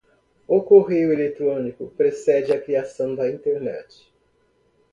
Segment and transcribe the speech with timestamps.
[0.47, 4.11] O correio eletrónico precede a criação da Internet.